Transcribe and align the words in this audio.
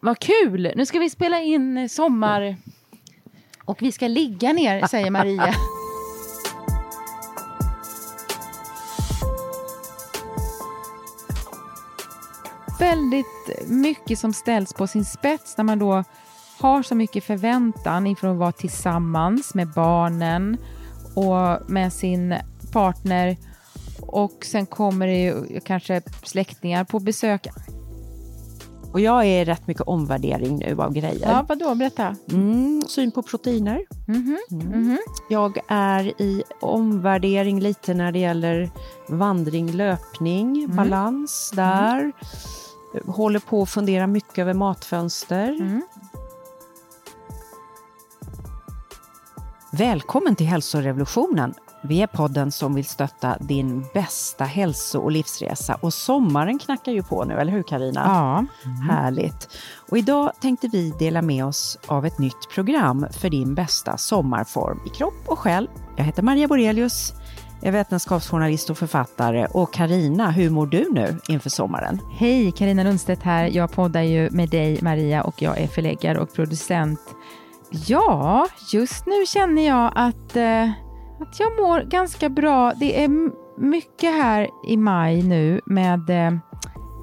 Vad 0.00 0.18
kul! 0.18 0.72
Nu 0.76 0.86
ska 0.86 0.98
vi 0.98 1.10
spela 1.10 1.40
in 1.40 1.78
eh, 1.78 1.88
sommar 1.88 2.56
och 3.64 3.82
vi 3.82 3.92
ska 3.92 4.08
ligga 4.08 4.52
ner, 4.52 4.86
säger 4.86 5.10
Maria. 5.10 5.54
Väldigt 12.78 13.26
mycket 13.68 14.18
som 14.18 14.32
ställs 14.32 14.72
på 14.72 14.86
sin 14.86 15.04
spets 15.04 15.56
när 15.56 15.64
man 15.64 15.78
då 15.78 16.04
har 16.58 16.82
så 16.82 16.94
mycket 16.94 17.24
förväntan 17.24 18.06
inför 18.06 18.28
att 18.28 18.36
vara 18.36 18.52
tillsammans 18.52 19.54
med 19.54 19.68
barnen 19.68 20.56
och 21.14 21.70
med 21.70 21.92
sin 21.92 22.34
partner 22.72 23.36
och 24.00 24.44
sen 24.44 24.66
kommer 24.66 25.06
det 25.06 25.18
ju 25.18 25.60
kanske 25.60 26.02
släktingar 26.22 26.84
på 26.84 27.00
besök. 27.00 27.46
Och 28.96 29.00
jag 29.00 29.24
är 29.26 29.44
rätt 29.44 29.66
mycket 29.66 29.82
omvärdering 29.82 30.56
nu 30.58 30.76
av 30.82 30.92
grejer. 30.92 31.28
Ja, 31.30 31.44
vadå? 31.48 31.74
Berätta. 31.74 32.16
Mm, 32.30 32.82
syn 32.88 33.10
på 33.10 33.22
proteiner. 33.22 33.84
Mhm, 34.08 34.38
Mm. 34.50 34.98
Jag 35.28 35.58
är 35.68 36.22
i 36.22 36.42
omvärdering 36.60 37.60
lite 37.60 37.94
när 37.94 38.12
det 38.12 38.18
gäller 38.18 38.70
vandring, 39.08 39.72
löpning, 39.72 40.64
Mm. 40.64 40.76
balans 40.76 41.52
där. 41.54 42.12
Håller 43.06 43.38
på 43.40 43.62
att 43.62 43.70
fundera 43.70 44.06
mycket 44.06 44.38
över 44.38 44.54
matfönster. 44.54 45.48
Mm. 45.48 45.82
Välkommen 49.72 50.36
till 50.36 50.46
hälsorevolutionen. 50.46 51.54
Vi 51.88 52.02
är 52.02 52.06
podden 52.06 52.52
som 52.52 52.74
vill 52.74 52.84
stötta 52.84 53.36
din 53.40 53.84
bästa 53.94 54.44
hälso 54.44 54.98
och 54.98 55.10
livsresa. 55.10 55.74
Och 55.80 55.94
sommaren 55.94 56.58
knackar 56.58 56.92
ju 56.92 57.02
på 57.02 57.24
nu, 57.24 57.34
eller 57.34 57.52
hur 57.52 57.62
Karina? 57.62 58.02
Ja. 58.04 58.44
Härligt. 58.92 59.48
Och 59.90 59.98
idag 59.98 60.32
tänkte 60.40 60.68
vi 60.68 60.90
dela 60.98 61.22
med 61.22 61.44
oss 61.44 61.78
av 61.86 62.06
ett 62.06 62.18
nytt 62.18 62.48
program 62.54 63.06
för 63.10 63.30
din 63.30 63.54
bästa 63.54 63.96
sommarform 63.96 64.80
i 64.86 64.88
kropp 64.88 65.22
och 65.26 65.38
själ. 65.38 65.68
Jag 65.96 66.04
heter 66.04 66.22
Maria 66.22 66.48
Borelius, 66.48 67.12
är 67.62 67.72
vetenskapsjournalist 67.72 68.70
och 68.70 68.78
författare. 68.78 69.46
Och 69.50 69.72
Karina, 69.72 70.30
hur 70.30 70.50
mår 70.50 70.66
du 70.66 70.92
nu 70.92 71.20
inför 71.28 71.50
sommaren? 71.50 72.00
Hej, 72.18 72.52
Karina 72.52 72.82
Lundstedt 72.82 73.22
här. 73.22 73.44
Jag 73.44 73.72
poddar 73.72 74.02
ju 74.02 74.30
med 74.30 74.48
dig, 74.48 74.78
Maria, 74.82 75.22
och 75.22 75.42
jag 75.42 75.58
är 75.58 75.66
förläggare 75.66 76.18
och 76.18 76.32
producent. 76.32 77.00
Ja, 77.70 78.46
just 78.72 79.06
nu 79.06 79.26
känner 79.26 79.66
jag 79.66 79.92
att, 79.94 80.36
eh, 80.36 80.70
att 81.20 81.40
jag 81.40 81.56
mår 81.56 81.80
ganska 81.80 82.28
bra. 82.28 82.72
Det 82.72 83.04
är 83.04 83.30
mycket 83.60 84.10
här 84.10 84.50
i 84.66 84.76
maj 84.76 85.22
nu 85.22 85.60
med 85.66 86.10
eh, 86.10 86.38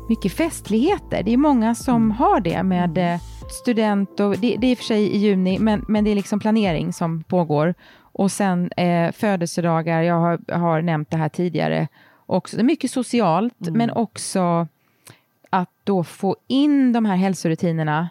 mycket 0.09 0.33
festligheter. 0.33 1.23
Det 1.23 1.33
är 1.33 1.37
många 1.37 1.75
som 1.75 2.11
har 2.11 2.39
det 2.39 2.63
med 2.63 2.97
eh, 2.97 3.19
student 3.63 4.19
och 4.19 4.37
det, 4.37 4.57
det 4.57 4.67
är 4.67 4.71
i 4.71 4.73
och 4.73 4.77
för 4.77 4.85
sig 4.85 5.03
i 5.03 5.17
juni, 5.17 5.59
men, 5.59 5.85
men 5.87 6.03
det 6.03 6.11
är 6.11 6.15
liksom 6.15 6.39
planering 6.39 6.93
som 6.93 7.23
pågår. 7.23 7.73
Och 7.99 8.31
sen 8.31 8.71
eh, 8.71 9.11
födelsedagar, 9.11 10.01
jag 10.01 10.19
har, 10.19 10.53
har 10.53 10.81
nämnt 10.81 11.11
det 11.11 11.17
här 11.17 11.29
tidigare, 11.29 11.87
också. 12.25 12.57
Det 12.57 12.61
är 12.61 12.63
mycket 12.63 12.91
socialt, 12.91 13.53
men 13.59 13.91
också 13.91 14.67
att 15.49 15.69
då 15.83 16.03
få 16.03 16.35
in 16.47 16.93
de 16.93 17.05
här 17.05 17.15
hälsorutinerna 17.15 18.09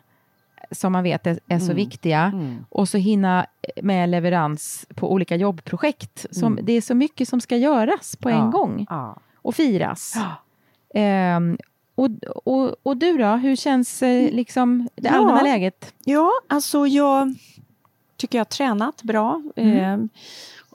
som 0.72 0.92
man 0.92 1.02
vet 1.02 1.26
är, 1.26 1.40
är 1.48 1.58
så 1.58 1.72
viktiga 1.72 2.32
och 2.68 2.88
så 2.88 2.98
hinna 2.98 3.46
med 3.82 4.08
leverans 4.08 4.86
på 4.94 5.12
olika 5.12 5.36
jobbprojekt. 5.36 6.26
Som, 6.30 6.58
Det 6.62 6.72
är 6.72 6.80
så 6.80 6.94
mycket 6.94 7.28
som 7.28 7.40
ska 7.40 7.56
göras 7.56 8.16
på 8.16 8.28
en 8.28 8.50
gång 8.50 8.86
Ja. 8.90 9.16
och 9.36 9.54
firas. 9.54 10.14
Ehm, 10.94 11.58
och, 11.94 12.08
och, 12.44 12.74
och 12.82 12.96
du 12.96 13.18
då, 13.18 13.26
hur 13.26 13.56
känns 13.56 14.02
eh, 14.02 14.30
liksom 14.32 14.88
det 14.94 15.08
Ja. 15.08 15.14
allmänna 15.14 15.42
läget? 15.42 15.94
Ja, 16.04 16.30
alltså 16.48 16.86
jag 16.86 17.34
tycker 18.16 18.38
jag 18.38 18.40
har 18.40 18.44
tränat 18.50 19.02
bra. 19.02 19.42
Eh, 19.56 19.98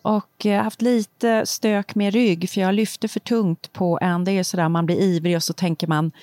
och 0.01 0.45
eh, 0.45 0.63
haft 0.63 0.81
lite 0.81 1.45
stök 1.45 1.95
med 1.95 2.13
rygg, 2.13 2.49
för 2.49 2.61
jag 2.61 2.75
lyfte 2.75 3.07
för 3.07 3.19
tungt 3.19 3.73
på 3.73 3.99
en. 4.01 4.23
Det 4.23 4.31
är 4.31 4.43
sådär, 4.43 4.69
man 4.69 4.85
blir 4.85 5.01
ivrig 5.01 5.35
och 5.35 5.43
så 5.43 5.53
tänker 5.53 5.87
man 5.87 6.05
Ja, 6.05 6.21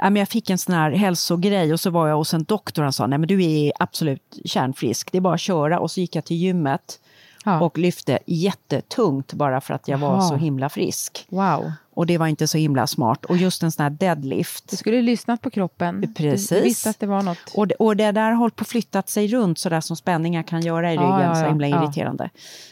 men 0.00 0.16
jag 0.16 0.28
fick 0.28 0.50
en 0.50 0.58
sån 0.58 0.74
här 0.74 0.90
hälsogrej 0.90 1.72
och 1.72 1.80
så 1.80 1.90
var 1.90 2.08
jag 2.08 2.16
hos 2.16 2.34
en 2.34 2.44
doktor. 2.44 2.82
Och 2.82 2.86
han 2.86 2.92
sa 2.92 3.06
nej 3.06 3.18
men 3.18 3.28
du 3.28 3.44
är 3.44 3.72
absolut 3.78 4.38
kärnfrisk, 4.44 5.12
det 5.12 5.18
är 5.18 5.22
bara 5.22 5.34
att 5.34 5.40
köra. 5.40 5.80
Och 5.80 5.90
så 5.90 6.00
gick 6.00 6.16
jag 6.16 6.24
till 6.24 6.36
gymmet. 6.36 7.00
Ja. 7.44 7.60
och 7.60 7.78
lyfte 7.78 8.18
jättetungt 8.26 9.32
bara 9.32 9.60
för 9.60 9.74
att 9.74 9.88
jag 9.88 9.98
var 9.98 10.08
Jaha. 10.12 10.20
så 10.28 10.36
himla 10.36 10.68
frisk. 10.68 11.26
Wow, 11.28 11.72
Och 11.94 12.06
det 12.06 12.18
var 12.18 12.26
inte 12.26 12.48
så 12.48 12.58
himla 12.58 12.86
smart. 12.86 13.24
Och 13.24 13.36
just 13.36 13.62
en 13.62 13.72
sån 13.72 13.82
här 13.82 13.90
deadlift. 13.90 14.70
du 14.70 14.76
skulle 14.76 15.02
lyssnat 15.02 15.40
på 15.40 15.50
kroppen. 15.50 16.14
Precis. 16.16 16.48
Du, 16.48 16.60
visste 16.60 16.90
att 16.90 17.00
det 17.00 17.06
var 17.06 17.22
något. 17.22 17.38
Och 17.56 17.68
det, 17.68 17.74
och 17.74 17.96
det 17.96 18.12
där 18.12 18.22
har 18.30 18.32
hållit 18.32 18.56
på 18.56 18.64
flyttat 18.64 19.08
sig 19.08 19.28
runt 19.28 19.58
sådär 19.58 19.80
som 19.80 19.96
spänningar 19.96 20.42
kan 20.42 20.60
göra 20.60 20.88
i 20.92 20.96
ryggen, 20.96 21.08
Ja, 21.08 21.22
ja, 21.22 21.34
så 21.34 21.40
ja. 21.42 21.48
himla 21.48 21.68
Ja. 21.68 21.84
irriterande. 21.84 22.30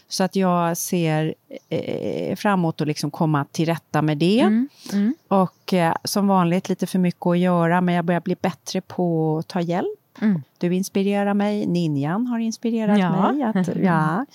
Så 0.09 0.25
att 0.25 0.37
jag 0.37 0.77
ser 0.77 1.35
eh, 1.69 2.37
framåt 2.37 2.81
och 2.81 2.87
liksom 2.87 3.11
komma 3.11 3.45
till 3.53 3.67
rätta 3.67 4.03
med 4.03 4.19
det. 4.19 4.41
Mm, 4.41 4.69
mm. 4.93 5.15
Och 5.29 5.75
eh, 5.75 5.95
som 6.05 6.27
vanligt 6.29 6.69
lite 6.69 6.87
för 6.87 6.99
mycket 6.99 7.27
att 7.27 7.39
göra, 7.39 7.81
men 7.81 7.95
jag 7.95 8.05
börjar 8.05 8.21
bli 8.21 8.37
bättre 8.43 8.81
på 8.81 9.39
att 9.39 9.49
ta 9.49 9.61
hjälp. 9.61 10.00
Mm. 10.21 10.43
Du 10.59 10.75
inspirerar 10.75 11.35
mig, 11.35 11.67
Ninjan 11.67 12.27
har 12.27 12.39
inspirerat 12.39 12.99
Ja. 12.99 13.33
mig. 13.33 13.43
Att, 13.43 13.69
ja. 13.83 14.27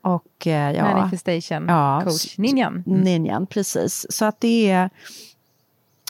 Och 0.00 0.46
eh, 0.46 0.72
ja, 0.72 0.94
Manifestation 0.96 1.66
Ja, 1.68 2.00
coach, 2.04 2.38
Ninjan. 2.38 2.84
Mm. 2.86 3.00
Ninjan, 3.00 3.46
precis. 3.46 4.06
Så 4.10 4.24
att 4.24 4.40
det 4.40 4.70
är... 4.70 4.90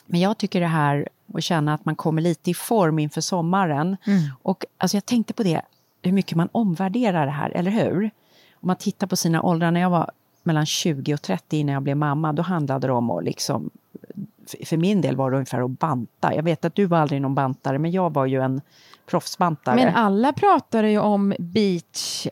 Men 0.05 0.19
jag 0.19 0.37
tycker 0.37 0.59
det 0.59 0.67
här 0.67 1.07
att 1.33 1.43
känna 1.43 1.73
att 1.73 1.85
man 1.85 1.95
kommer 1.95 2.21
lite 2.21 2.51
i 2.51 2.53
form 2.53 2.99
inför 2.99 3.21
sommaren. 3.21 3.97
Mm. 4.05 4.21
Och 4.41 4.65
alltså 4.77 4.97
jag 4.97 5.05
tänkte 5.05 5.33
på 5.33 5.43
det, 5.43 5.61
hur 6.01 6.11
mycket 6.11 6.37
man 6.37 6.49
omvärderar 6.51 7.25
det 7.25 7.31
här, 7.31 7.49
eller 7.49 7.71
hur? 7.71 8.03
Om 8.53 8.67
man 8.67 8.75
tittar 8.75 9.07
på 9.07 9.15
sina 9.15 9.41
åldrar, 9.41 9.71
när 9.71 9.81
jag 9.81 9.89
var 9.89 10.11
mellan 10.43 10.65
20 10.65 11.13
och 11.13 11.21
30 11.21 11.57
innan 11.57 11.73
jag 11.73 11.83
blev 11.83 11.97
mamma, 11.97 12.33
då 12.33 12.41
handlade 12.41 12.87
det 12.87 12.93
om 12.93 13.11
att 13.11 13.23
liksom 13.23 13.69
för 14.65 14.77
min 14.77 15.01
del 15.01 15.15
var 15.15 15.31
det 15.31 15.37
ungefär 15.37 15.61
att 15.61 15.79
banta. 15.79 16.35
Jag 16.35 16.43
vet 16.43 16.65
att 16.65 16.75
du 16.75 16.85
var 16.85 16.97
aldrig 16.97 17.21
någon 17.21 17.35
bantare, 17.35 17.79
men 17.79 17.91
jag 17.91 18.13
var 18.13 18.25
ju 18.25 18.41
en 18.41 18.61
proffsbantare. 19.09 19.75
Men 19.75 19.95
alla 19.95 20.33
pratade 20.33 20.89
ju 20.89 20.99
om 20.99 21.33
beach 21.39 22.27
eh, 22.27 22.31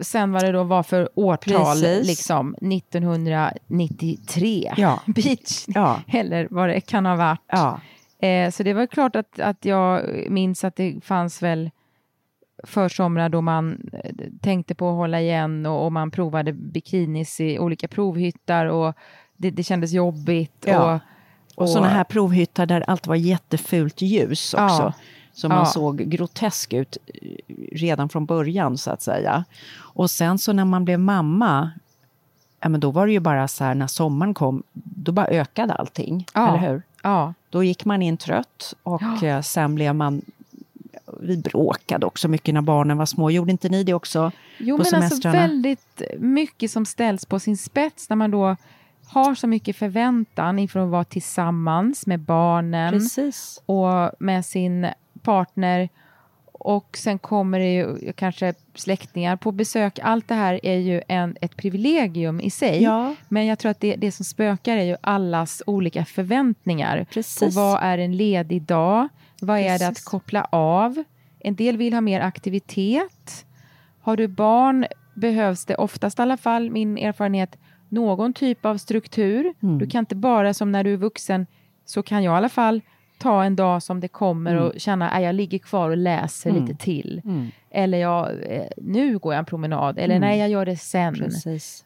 sen 0.00 0.32
vad 0.32 0.42
det 0.42 0.52
då 0.52 0.62
var 0.64 0.82
för 0.82 1.08
årtal, 1.14 1.80
Precis. 1.80 2.06
liksom 2.06 2.54
1993. 2.54 4.72
Ja. 4.76 5.00
Beach, 5.06 5.64
Ja. 5.66 6.00
eller 6.08 6.48
vad 6.50 6.68
det 6.68 6.80
kan 6.80 7.06
ha 7.06 7.16
varit. 7.16 7.40
Ja. 7.46 7.80
Eh, 8.28 8.50
så 8.50 8.62
det 8.62 8.74
var 8.74 8.86
klart 8.86 9.16
att, 9.16 9.40
att 9.40 9.64
jag 9.64 10.02
minns 10.30 10.64
att 10.64 10.76
det 10.76 11.04
fanns 11.04 11.42
väl 11.42 11.70
försomrar 12.64 13.28
då 13.28 13.40
man 13.40 13.90
eh, 13.92 14.10
tänkte 14.40 14.74
på 14.74 14.88
att 14.90 14.96
hålla 14.96 15.20
igen 15.20 15.66
och, 15.66 15.84
och 15.84 15.92
man 15.92 16.10
provade 16.10 16.52
bikinis 16.52 17.40
i 17.40 17.58
olika 17.58 17.88
provhyttar 17.88 18.66
och 18.66 18.94
det, 19.36 19.50
det 19.50 19.62
kändes 19.62 19.92
jobbigt. 19.92 20.64
Ja. 20.66 20.94
Och, 20.94 21.00
Och 21.54 21.68
sådana 21.68 21.88
här 21.88 22.04
provhyttar 22.04 22.66
där 22.66 22.84
allt 22.86 23.06
var 23.06 23.14
jättefult 23.16 24.00
ljus 24.02 24.54
också. 24.54 24.82
Ja. 24.82 24.92
Så 25.32 25.48
man 25.48 25.58
Ja. 25.58 25.64
såg 25.66 25.98
grotesk 25.98 26.72
ut 26.72 26.96
eh, 27.06 27.30
redan 27.72 28.08
från 28.08 28.26
början 28.26 28.78
så 28.78 28.90
att 28.90 29.02
säga. 29.02 29.44
Och 29.76 30.10
sen 30.10 30.38
så 30.38 30.52
när 30.52 30.64
man 30.64 30.84
blev 30.84 31.00
mamma, 31.00 31.70
ja, 32.60 32.68
men 32.68 32.80
då 32.80 32.90
var 32.90 33.06
det 33.06 33.12
ju 33.12 33.20
bara 33.20 33.48
så 33.48 33.64
här 33.64 33.74
när 33.74 33.86
sommaren 33.86 34.34
kom, 34.34 34.62
då 34.72 35.12
bara 35.12 35.26
ökade 35.26 35.74
allting. 35.74 36.26
Ja. 36.34 36.48
Eller 36.48 36.68
hur? 36.68 36.82
Ja, 37.02 37.34
Då 37.50 37.64
gick 37.64 37.84
man 37.84 38.02
in 38.02 38.16
trött 38.16 38.74
och 38.82 39.02
Ja. 39.22 39.26
eh, 39.28 39.40
sen 39.42 39.74
blev 39.74 39.94
man... 39.94 40.22
Vi 41.20 41.36
bråkade 41.36 42.06
också 42.06 42.28
mycket 42.28 42.54
när 42.54 42.60
barnen 42.62 42.96
var 42.98 43.06
små. 43.06 43.30
Gjorde 43.30 43.50
inte 43.50 43.68
ni 43.68 43.84
det 43.84 43.94
också? 43.94 44.32
Jo, 44.58 44.78
på 44.78 44.84
men 44.92 45.02
alltså 45.02 45.30
väldigt 45.30 46.02
mycket 46.18 46.70
som 46.70 46.86
ställs 46.86 47.24
på 47.26 47.38
sin 47.40 47.56
spets 47.56 48.08
när 48.08 48.16
man 48.16 48.30
då 48.30 48.56
har 49.12 49.34
så 49.34 49.46
mycket 49.46 49.76
förväntan 49.76 50.58
inför 50.58 50.80
att 50.80 50.88
vara 50.88 51.04
tillsammans 51.04 52.06
med 52.06 52.20
barnen 52.20 52.92
Precis. 52.92 53.62
och 53.66 54.10
med 54.18 54.44
sin 54.44 54.86
partner. 55.22 55.88
Och 56.52 56.96
sen 56.96 57.18
kommer 57.18 57.58
det 57.58 57.74
ju 57.74 58.12
kanske 58.12 58.54
släktingar 58.74 59.36
på 59.36 59.52
besök. 59.52 59.98
Allt 60.02 60.28
det 60.28 60.34
här 60.34 60.60
är 60.62 60.76
ju 60.76 61.02
en, 61.08 61.36
ett 61.40 61.56
privilegium 61.56 62.40
i 62.40 62.50
sig. 62.50 62.82
Ja. 62.82 63.14
Men 63.28 63.46
jag 63.46 63.58
tror 63.58 63.70
att 63.70 63.80
det, 63.80 63.96
det 63.96 64.12
som 64.12 64.24
spökar 64.24 64.76
är 64.76 64.84
ju 64.84 64.96
allas 65.00 65.62
olika 65.66 66.04
förväntningar. 66.04 67.06
Precis. 67.10 67.54
På 67.54 67.60
vad 67.60 67.82
är 67.82 67.98
en 67.98 68.16
ledig 68.16 68.62
dag? 68.62 69.08
Vad 69.40 69.58
är 69.58 69.78
det 69.78 69.86
att 69.86 69.90
Precis. 69.90 70.04
koppla 70.04 70.48
av? 70.50 71.04
En 71.38 71.56
del 71.56 71.76
vill 71.76 71.92
ha 71.94 72.00
mer 72.00 72.20
aktivitet. 72.20 73.46
Har 74.00 74.16
du 74.16 74.28
barn 74.28 74.86
behövs 75.14 75.64
det 75.64 75.74
oftast 75.74 76.18
i 76.18 76.22
alla 76.22 76.36
fall, 76.36 76.70
min 76.70 76.98
erfarenhet, 76.98 77.58
någon 77.92 78.32
typ 78.32 78.64
av 78.66 78.76
struktur. 78.76 79.54
Mm. 79.62 79.78
Du 79.78 79.86
kan 79.86 79.98
inte 79.98 80.14
bara 80.16 80.54
som 80.54 80.72
när 80.72 80.84
du 80.84 80.92
är 80.92 80.96
vuxen, 80.96 81.46
så 81.84 82.02
kan 82.02 82.22
jag 82.22 82.34
i 82.34 82.36
alla 82.36 82.48
fall 82.48 82.80
ta 83.18 83.44
en 83.44 83.56
dag 83.56 83.82
som 83.82 84.00
det 84.00 84.08
kommer 84.08 84.56
och 84.56 84.72
känna 84.80 85.10
att 85.10 85.22
jag 85.22 85.34
ligger 85.34 85.58
kvar 85.58 85.90
och 85.90 85.96
läser 85.96 86.50
Mm. 86.50 86.62
lite 86.64 86.84
till. 86.84 87.22
Mm. 87.24 87.46
Eller 87.70 87.98
jag, 87.98 88.28
eh, 88.42 88.64
nu 88.76 89.18
går 89.18 89.34
jag 89.34 89.38
en 89.38 89.44
promenad. 89.44 89.98
Eller 89.98 90.16
Mm. 90.16 90.28
nej, 90.28 90.38
jag 90.38 90.48
gör 90.48 90.66
det 90.66 90.76
sen. 90.76 91.14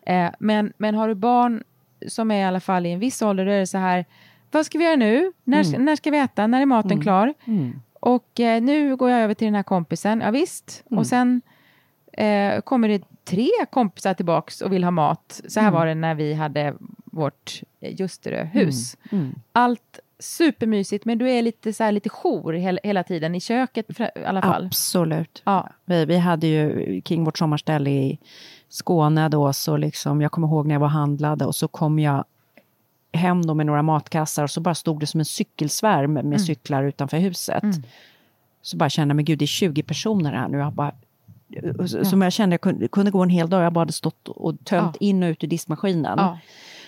Eh, 0.06 0.31
men, 0.38 0.73
men 0.79 0.94
har 0.94 1.08
du 1.08 1.14
barn 1.14 1.62
som 2.08 2.31
är 2.31 2.41
i 2.41 2.44
alla 2.44 2.61
fall 2.61 2.87
i 2.87 2.91
en 2.93 2.99
viss 2.99 3.23
ålder, 3.23 3.47
då 3.47 3.53
är 3.53 3.58
det 3.61 3.67
så 3.67 3.79
här, 3.79 4.05
vad 4.50 4.67
ska 4.67 4.79
vi 4.79 4.85
göra 4.85 4.97
nu? 4.97 5.32
När, 5.44 5.79
när 5.79 5.97
ska 5.97 6.11
vi 6.11 6.19
äta? 6.19 6.47
När 6.47 6.62
är 6.62 6.67
maten 6.67 6.91
klar? 7.03 7.35
Mm. 7.44 7.81
Och 8.00 8.41
eh, 8.41 8.62
nu 8.62 8.97
går 8.97 9.11
jag 9.11 9.20
över 9.20 9.35
till 9.35 9.44
den 9.47 9.55
här 9.55 9.62
kompisen. 9.62 10.20
Ja, 10.20 10.31
visst. 10.31 10.85
Mm. 10.91 10.99
Och 10.99 11.06
sen 11.06 11.43
eh, 12.17 12.61
kommer 12.61 12.89
det 12.89 13.03
tre 13.25 13.51
kompisar 13.71 14.15
tillbaks 14.15 14.61
och 14.61 14.73
vill 14.73 14.85
ha 14.85 14.91
mat. 14.91 15.41
Så 15.49 15.61
här 15.61 15.71
var 15.71 15.87
det 15.87 15.95
när 15.95 16.15
vi 16.15 16.35
hade 16.35 16.75
vårt 17.05 17.63
eh, 17.81 17.95
Ljusterö-hus. 18.01 18.97
Mm. 19.13 19.35
Allt 19.53 20.01
supermysigt, 20.19 21.05
men 21.05 21.19
du 21.19 21.31
är 21.31 21.43
lite, 21.43 21.73
så 21.73 21.85
här, 21.85 21.93
lite 21.93 22.09
jour 22.09 22.53
hela, 22.53 22.79
hela 22.83 23.03
tiden 23.03 23.35
i 23.35 23.41
köket 23.41 24.01
i 24.01 24.25
alla 24.27 24.43
fall. 24.43 24.67
Absolut. 24.67 25.43
Ja. 25.45 25.69
Vi, 25.85 26.05
vi 26.05 26.17
hade 26.19 26.47
ju 26.47 27.01
kring 27.01 27.25
vårt 27.25 27.39
sommarställe 27.39 27.91
i 27.91 28.19
Skåne 28.69 29.29
då, 29.29 29.53
så 29.53 29.77
liksom, 29.77 30.21
jag 30.23 30.33
kommer 30.33 30.49
ihåg 30.49 30.67
när 30.67 30.75
jag 30.75 30.81
var 30.81 30.89
handlade 30.89 31.45
och 31.45 31.55
så 31.55 31.69
kom 31.69 31.99
jag 31.99 32.25
hem 33.13 33.47
då 33.47 33.55
med 33.55 33.67
några 33.67 33.83
matkassar 33.83 34.43
och 34.43 34.51
så 34.51 34.61
bara 34.61 34.75
stod 34.75 35.01
det 35.01 35.07
som 35.07 35.21
en 35.21 35.25
cykelsvärm 35.25 36.13
med 36.13 36.25
Mm. 36.25 36.39
cyklar 36.39 36.85
utanför 36.85 37.17
huset. 37.19 37.65
Så 38.63 38.77
bara 38.77 38.89
kände 38.91 39.13
jag, 39.13 39.17
men 39.17 39.25
gud 39.25 39.39
det 39.39 39.45
är 39.45 39.47
20 39.47 39.83
personer 39.83 40.33
här 40.33 40.49
nu. 40.49 40.59
Jag 40.59 40.73
bara, 40.73 40.93
Som 42.04 42.22
jag 42.22 42.32
kände 42.32 42.54
jag 42.54 42.60
kunde, 42.60 42.88
kunde 42.88 43.10
gå 43.10 43.22
en 43.22 43.28
hel 43.28 43.50
dag, 43.50 43.64
jag 43.64 43.72
bara 43.72 43.81
hade 43.81 43.93
stått 43.93 44.28
och 44.28 44.64
tömt 44.64 44.96
Ja. 45.00 45.06
in 45.06 45.22
och 45.22 45.26
ut 45.28 45.44
ur 45.44 45.48
diskmaskinen. 45.48 46.19
Ja. 46.19 46.38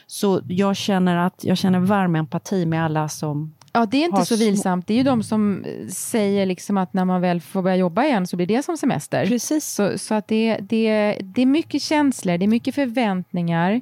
Så 0.07 0.41
jag 0.49 0.77
känner 0.77 1.17
att 1.17 1.45
jag 1.45 1.59
känner 1.59 1.79
varm 1.81 2.17
empati 2.17 2.67
med 2.67 2.85
alla 2.85 3.09
som... 3.09 3.55
Ja, 3.73 3.87
det 3.87 3.97
är 3.97 4.05
inte 4.05 4.25
så 4.25 4.37
vilsamt. 4.37 4.87
Det 4.87 4.95
är 4.95 4.99
ju 4.99 5.03
de 5.03 5.23
som 5.23 5.65
eh, 5.65 5.87
säger 5.89 6.47
liksom 6.47 6.77
att 6.77 6.93
när 6.93 7.05
man 7.05 7.21
väl 7.21 7.41
får 7.41 7.63
börja 7.63 7.77
jobba 7.77 8.05
igen 8.05 8.27
så 8.27 8.37
blir 8.37 8.47
det 8.47 8.63
som 8.63 8.77
semester. 8.77 9.27
Precis. 9.27 9.65
Så, 9.67 9.99
så 9.99 10.15
att 10.15 10.29
det, 10.29 10.59
det, 10.61 11.17
det 11.25 11.43
är 11.43 11.47
mycket 11.47 11.83
känslor, 11.83 12.39
det 12.39 12.45
är 12.45 12.49
mycket 12.49 12.75
förväntningar, 12.75 13.81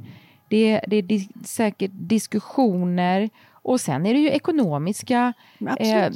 det, 0.48 0.80
det 0.86 0.96
är 0.96 1.02
dis, 1.02 1.28
säkert 1.44 1.90
diskussioner 1.94 3.30
och 3.52 3.80
sen 3.80 4.06
är 4.06 4.14
det 4.14 4.20
ju 4.20 4.30
ekonomiska 4.30 5.32
eh. 5.78 6.08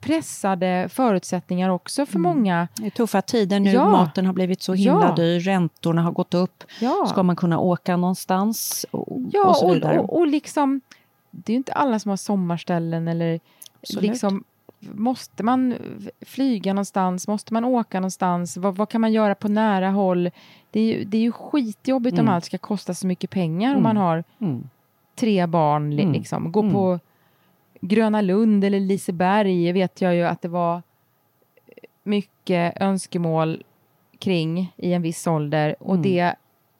Pressade 0.00 0.88
förutsättningar 0.90 1.68
också 1.70 2.06
för 2.06 2.18
många. 2.18 2.68
Det 2.76 2.86
är 2.86 2.90
tuffa 2.90 3.22
tider 3.22 3.60
nu, 3.60 3.70
Ja. 3.72 3.88
maten 3.90 4.26
har 4.26 4.32
blivit 4.32 4.62
så 4.62 4.74
himla 4.74 5.06
Ja. 5.08 5.14
dyr, 5.14 5.40
räntorna 5.40 6.02
har 6.02 6.12
gått 6.12 6.34
upp. 6.34 6.64
Ja. 6.80 7.06
Ska 7.08 7.22
man 7.22 7.36
kunna 7.36 7.58
åka 7.58 7.96
någonstans? 7.96 8.86
Och, 8.90 9.18
Ja, 9.32 9.48
och 9.48 9.56
så 9.56 9.74
vidare. 9.74 9.98
och, 10.00 10.18
och 10.18 10.26
liksom, 10.26 10.80
det 11.30 11.52
är 11.52 11.54
ju 11.54 11.56
inte 11.58 11.72
alla 11.72 11.98
som 11.98 12.08
har 12.08 12.16
sommarställen 12.16 13.08
eller 13.08 13.40
Absolut. 13.82 14.02
liksom, 14.02 14.44
måste 14.80 15.42
man 15.42 15.74
flyga 16.26 16.72
någonstans, 16.72 17.28
måste 17.28 17.52
man 17.54 17.64
åka 17.64 18.00
någonstans, 18.00 18.56
vad, 18.56 18.76
vad 18.76 18.88
kan 18.88 19.00
man 19.00 19.12
göra 19.12 19.34
på 19.34 19.48
nära 19.48 19.90
håll? 19.90 20.30
Det 20.70 20.80
är 20.80 20.84
ju, 20.98 21.04
det 21.04 21.16
är 21.16 21.20
ju 21.22 21.32
skitjobbigt 21.32 22.14
om 22.18 22.24
Mm. 22.24 22.34
allt 22.34 22.44
ska 22.44 22.58
kosta 22.58 22.94
så 22.94 23.06
mycket 23.06 23.30
pengar 23.30 23.76
om 23.76 23.82
man 23.82 23.96
har 23.96 24.24
Mm. 24.40 24.68
tre 25.16 25.46
barn. 25.46 25.92
Mm. 25.92 26.12
Liksom. 26.12 26.52
Gå 26.52 26.60
Mm. 26.60 26.72
på 26.72 26.98
Gröna 27.80 28.20
Lund 28.20 28.64
eller 28.64 28.80
Liseberg 28.80 29.72
vet 29.72 30.00
jag 30.00 30.14
ju 30.14 30.22
att 30.22 30.42
det 30.42 30.48
var 30.48 30.82
mycket 32.02 32.76
önskemål 32.80 33.62
kring 34.18 34.72
i 34.76 34.92
en 34.92 35.02
viss 35.02 35.26
ålder 35.26 35.76
och 35.80 35.94
Mm. 35.94 36.02
det 36.02 36.34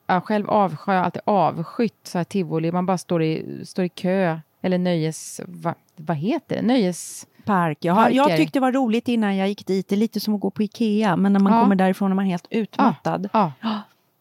jag 0.06 0.24
själv 0.24 0.50
avskyr, 0.50 0.92
jag 0.92 0.98
har 1.00 1.04
alltid 1.04 1.22
avskytt 1.24 1.94
så 2.02 2.18
här 2.18 2.24
tivoli, 2.24 2.72
man 2.72 2.86
bara 2.86 2.98
står 2.98 3.22
i, 3.22 3.60
står 3.64 3.84
i 3.84 3.88
kö 3.88 4.38
eller 4.62 4.78
nöjes, 4.78 5.40
va, 5.46 5.74
vad 5.96 6.16
heter 6.16 6.56
det, 6.56 6.62
nöjes... 6.62 7.26
Park. 7.44 7.78
Jag, 7.80 7.94
har, 7.94 8.10
jag 8.10 8.36
tyckte 8.36 8.58
det 8.58 8.60
var 8.60 8.72
roligt 8.72 9.08
innan 9.08 9.36
jag 9.36 9.48
gick 9.48 9.66
dit. 9.66 9.88
Det 9.88 9.94
är 9.94 9.96
lite 9.96 10.20
som 10.20 10.34
att 10.34 10.40
gå 10.40 10.50
på 10.50 10.62
Ikea, 10.62 11.16
men 11.16 11.32
när 11.32 11.40
man 11.40 11.52
Ja. 11.52 11.62
kommer 11.62 11.76
därifrån 11.76 12.10
är 12.10 12.14
man 12.14 12.24
helt 12.24 12.46
utmattad. 12.50 13.28
Ja. 13.32 13.52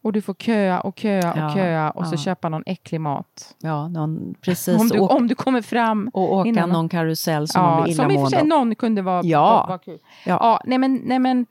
Och 0.02 0.12
du 0.12 0.20
får 0.20 0.34
köa 0.34 0.80
och 0.80 0.98
köa 0.98 1.32
och 1.32 1.38
Ja, 1.38 1.54
köa 1.54 1.90
och 1.90 2.06
så 2.06 2.12
ja. 2.14 2.18
köpa 2.18 2.48
någon 2.48 2.62
äcklig 2.66 3.00
mat. 3.00 3.54
Ja, 3.62 3.88
någon, 3.88 4.34
precis. 4.40 4.80
Om 4.80 4.88
du, 4.88 4.98
om 4.98 5.28
du 5.28 5.34
kommer 5.34 5.62
fram 5.62 6.10
och 6.12 6.32
åka 6.32 6.48
innan- 6.48 6.70
någon 6.70 6.88
karusell 6.88 7.48
som 7.48 7.62
man 7.62 7.78
Ja, 7.78 7.84
blir 7.84 7.94
som 7.94 8.10
i 8.10 8.16
och 8.16 8.20
för 8.20 8.26
sig 8.26 8.38
illamående 8.38 8.56
någon 8.56 8.74
kunde 8.74 9.02
vara, 9.02 9.22
Ja. 9.24 9.64
vara, 9.68 9.78
kul. 9.78 9.98
Ja. 10.26 10.38
Ja, 10.40 10.60
nej 10.64 10.78
men, 10.78 10.94
nej 11.04 11.18
men 11.18 11.46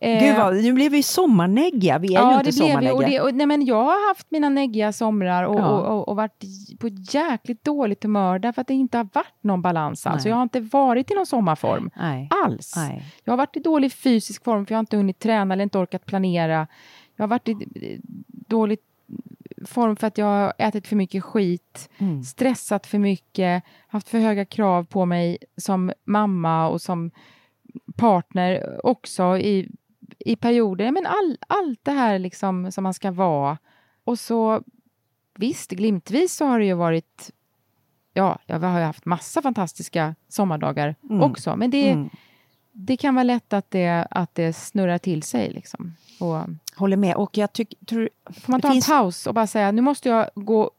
eh, 0.00 0.20
Gud 0.24 0.36
vad, 0.36 0.54
nu 0.54 0.72
blev 0.72 0.92
vi 0.92 1.02
sommarnäggiga. 1.02 1.98
Vi 1.98 2.06
är 2.06 2.10
ju 2.10 2.14
Ja, 2.26 2.32
inte 2.32 2.44
det 2.44 2.50
ju. 2.50 2.52
sommarnäggiga. 2.52 2.94
Och 2.94 3.04
det, 3.04 3.20
och, 3.20 3.34
nej, 3.34 3.46
men 3.46 3.64
jag 3.66 3.84
har 3.84 4.08
haft 4.08 4.30
mina 4.30 4.48
neggiga 4.48 4.92
somrar 4.92 5.44
och, 5.44 5.60
Ja. 5.60 5.66
och, 5.68 6.08
och, 6.08 6.16
varit 6.16 6.44
på 6.80 6.88
jäkligt 6.88 7.64
dåligt 7.64 8.02
humör 8.02 8.38
därför 8.38 8.60
att 8.60 8.66
det 8.68 8.74
inte 8.74 8.96
har 8.98 9.08
varit 9.12 9.34
någon 9.42 9.62
balans 9.62 10.06
alls. 10.06 10.26
Jag 10.26 10.36
har 10.36 10.42
inte 10.42 10.60
varit 10.60 11.10
i 11.10 11.14
någon 11.14 11.26
sommarform 11.26 11.90
Nej. 11.96 12.28
alls. 12.44 12.72
Nej. 12.76 13.02
Jag 13.24 13.32
har 13.32 13.36
varit 13.38 13.56
i 13.56 13.60
dålig 13.60 13.92
fysisk 13.92 14.44
form 14.44 14.66
för 14.66 14.72
jag 14.72 14.76
har 14.76 14.80
inte 14.80 14.96
hunnit 14.96 15.18
träna 15.18 15.54
eller 15.54 15.62
inte 15.64 15.78
orkat 15.78 16.06
planera. 16.06 16.66
Jag 17.20 17.22
har 17.22 17.28
varit 17.28 17.48
i 17.48 18.00
dålig 18.28 18.78
form 19.66 19.96
för 19.96 20.06
att 20.06 20.18
jag 20.18 20.26
har 20.26 20.52
ätit 20.58 20.86
för 20.86 20.96
mycket 20.96 21.24
skit, 21.24 21.90
Mm. 21.98 22.22
stressat 22.22 22.86
för 22.86 22.98
mycket, 22.98 23.62
haft 23.88 24.08
för 24.08 24.18
höga 24.18 24.44
krav 24.44 24.84
på 24.84 25.04
mig 25.06 25.38
som 25.56 25.92
mamma 26.04 26.68
och 26.68 26.80
som 26.82 27.10
partner 27.96 28.80
också 28.86 29.38
i, 29.38 29.68
i 30.18 30.36
perioder. 30.36 30.90
Men 30.92 31.06
all, 31.06 31.38
allt 31.46 31.80
det 31.82 31.92
här 31.92 32.18
liksom 32.18 32.72
som 32.72 32.84
man 32.84 32.94
ska 32.94 33.10
vara. 33.10 33.58
Och 34.04 34.18
så 34.18 34.62
visst, 35.34 35.70
glimtvis 35.70 36.34
så 36.36 36.46
har 36.46 36.58
det 36.58 36.64
ju 36.66 36.74
varit 36.74 37.30
Ja, 38.14 38.38
jag 38.46 38.58
har 38.60 38.78
ju 38.78 38.84
haft 38.84 39.04
massa 39.04 39.42
fantastiska 39.42 40.14
sommardagar 40.28 40.94
Mm. 41.10 41.22
också, 41.22 41.56
men 41.56 41.70
det, 41.70 41.90
Mm. 41.90 42.10
Det 42.86 42.96
kan 42.96 43.14
vara 43.14 43.22
lätt 43.24 43.52
att 43.52 43.70
det, 43.70 44.06
att 44.10 44.34
det 44.34 44.52
snurrar 44.52 44.98
till 44.98 45.22
sig. 45.22 45.50
Liksom. 45.50 45.94
Och 46.20 46.38
Håller 46.76 46.96
med. 46.96 47.14
Och 47.16 47.38
jag 47.38 47.52
tycker... 47.52 47.84
Tror, 47.86 48.08
får 48.40 48.52
man 48.52 48.60
ta 48.60 48.70
finns- 48.72 48.88
en 48.88 48.92
paus 48.94 49.26
och 49.26 49.34
bara 49.34 49.46
säga, 49.46 49.72
nu 49.72 49.82
måste 49.82 50.08
jag 50.08 50.30
gå... 50.34 50.70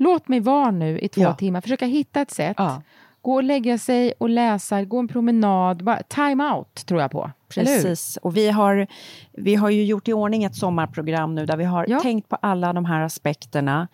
Låt 0.00 0.28
mig 0.28 0.40
vara 0.40 0.70
nu 0.70 0.98
i 0.98 1.08
två 1.08 1.20
Ja. 1.20 1.34
timmar, 1.34 1.60
försöka 1.60 1.86
hitta 1.86 2.20
ett 2.20 2.30
sätt. 2.30 2.54
Ja. 2.58 2.82
Gå 3.22 3.34
och 3.34 3.42
lägga 3.42 3.78
sig 3.78 4.12
och 4.18 4.28
läsa, 4.28 4.84
gå 4.84 4.98
en 4.98 5.08
promenad. 5.08 5.84
Bara 5.84 6.02
time 6.02 6.44
out, 6.44 6.86
tror 6.86 7.00
jag 7.00 7.10
på. 7.10 7.30
Precis. 7.48 8.16
Och 8.16 8.36
vi 8.36 8.50
har, 8.50 8.86
vi 9.32 9.54
har 9.54 9.70
ju 9.70 9.84
gjort 9.84 10.08
i 10.08 10.12
ordning 10.12 10.44
ett 10.44 10.56
sommarprogram 10.56 11.34
nu 11.34 11.46
där 11.46 11.56
vi 11.56 11.64
har 11.64 11.86
Ja. 11.88 12.00
tänkt 12.00 12.28
på 12.28 12.36
alla 12.36 12.72
de 12.72 12.84
här 12.84 13.00
aspekterna. 13.00 13.88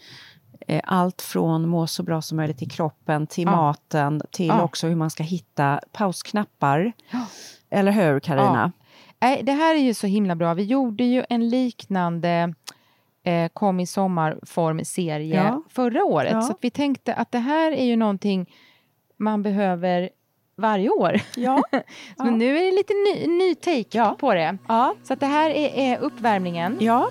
Eh, 0.66 0.80
allt 0.84 1.22
från 1.22 1.68
må 1.68 1.86
så 1.86 2.02
bra 2.02 2.22
som 2.22 2.36
möjligt 2.36 2.58
till 2.58 2.70
kroppen, 2.70 3.26
till 3.26 3.44
Ja. 3.44 3.50
maten, 3.56 4.22
till 4.30 4.46
Ja. 4.46 4.62
också 4.62 4.86
hur 4.86 4.96
man 4.96 5.10
ska 5.10 5.22
hitta 5.22 5.80
pausknappar. 5.92 6.92
Eller 7.70 7.92
hur, 7.92 8.20
Karina? 8.20 8.72
Nej, 9.20 9.42
det 9.42 9.52
här 9.52 9.74
är 9.74 9.78
ju 9.78 9.94
så 9.94 10.06
himla 10.06 10.34
bra. 10.34 10.54
Vi 10.54 10.62
gjorde 10.62 11.04
ju 11.04 11.24
en 11.28 11.48
liknande 11.48 12.54
eh, 13.26 13.48
Kom 13.48 13.80
i 13.80 13.86
sommarform-serie 13.86 15.34
Ja. 15.36 15.62
förra 15.70 16.04
året. 16.04 16.32
Ja. 16.32 16.42
Så 16.42 16.54
vi 16.60 16.70
tänkte 16.70 17.14
att 17.14 17.32
det 17.32 17.38
här 17.38 17.72
är 17.72 17.84
ju 17.84 17.96
någonting 17.96 18.50
man 19.16 19.42
behöver 19.42 20.10
varje 20.56 20.88
år. 20.90 21.20
Ja. 21.36 21.62
Men 22.18 22.38
nu 22.38 22.58
är 22.58 22.64
det 22.64 22.70
lite 22.76 22.92
ny, 22.92 23.26
ny 23.38 23.54
take 23.54 23.98
Ja. 23.98 24.16
på 24.20 24.34
det. 24.34 24.58
ja. 24.68 24.94
Så 25.04 25.14
det 25.14 25.26
här 25.26 25.50
är, 25.50 25.68
är 25.92 25.98
uppvärmningen. 25.98 26.76
ja. 26.80 27.10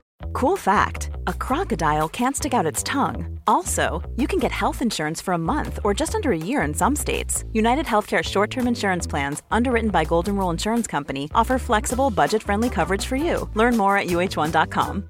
Cool 0.33 0.57
fact 0.57 1.09
a 1.27 1.33
crocodile 1.33 2.09
can't 2.09 2.35
stick 2.35 2.53
out 2.53 2.65
its 2.65 2.83
tongue. 2.83 3.39
Also, 3.47 4.01
you 4.15 4.27
can 4.27 4.39
get 4.39 4.51
health 4.51 4.81
insurance 4.81 5.23
for 5.23 5.33
a 5.33 5.37
month 5.37 5.79
or 5.83 5.93
just 5.93 6.15
under 6.15 6.31
a 6.31 6.37
year 6.37 6.61
in 6.67 6.73
some 6.73 6.95
states. 6.95 7.43
United 7.53 7.85
Healthcare 7.85 8.23
short 8.23 8.51
term 8.51 8.67
insurance 8.67 9.09
plans, 9.09 9.43
underwritten 9.51 9.91
by 9.91 10.05
Golden 10.05 10.37
Rule 10.37 10.53
Insurance 10.53 10.91
Company, 10.91 11.29
offer 11.33 11.59
flexible, 11.59 12.09
budget 12.09 12.43
friendly 12.43 12.69
coverage 12.69 13.05
for 13.05 13.15
you. 13.17 13.49
Learn 13.55 13.77
more 13.77 13.97
at 13.97 14.07
uh1.com. 14.07 15.03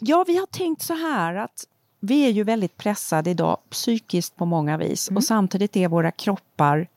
Ja, 0.00 0.24
vi 0.26 0.38
har 0.38 0.46
tänkt 0.46 0.82
så 0.82 0.94
här 0.94 1.34
att 1.34 1.64
vi 2.00 2.26
är 2.26 2.30
ju 2.30 2.44
väldigt 2.44 2.76
pressade 2.76 3.30
idag 3.30 3.58
psykiskt 3.70 4.36
på 4.36 4.44
många 4.44 4.76
vis 4.76 5.08
och 5.08 5.24
samtidigt 5.24 5.76
är 5.76 5.88
våra 5.88 6.10
kroppar 6.10 6.88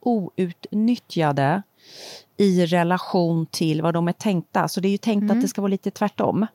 outnyttjade 0.00 1.62
i 2.42 2.66
relation 2.66 3.46
till 3.46 3.82
vad 3.82 3.94
de 3.94 4.08
är 4.08 4.12
tänkta. 4.12 4.68
Så 4.68 4.80
det 4.80 4.88
är 4.88 4.92
ju 4.92 4.98
tänkt 4.98 5.30
att 5.32 5.40
det 5.40 5.48
ska 5.48 5.60
vara 5.60 5.68
lite 5.70 5.90
tvärtom. 5.90 6.46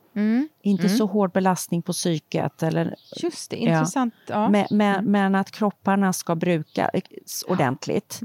Inte 0.62 0.88
så 0.88 1.06
hård 1.06 1.32
belastning 1.32 1.82
på 1.82 1.92
psyket 1.92 2.62
eller 2.62 2.94
Just 3.16 3.50
det, 3.50 3.56
intressant. 3.56 4.14
Ja. 4.26 4.48
Men, 4.48 4.66
men, 4.70 5.04
men 5.04 5.34
att 5.34 5.50
kropparna 5.50 6.12
ska 6.12 6.34
brukas 6.34 6.90
ordentligt. 7.48 8.20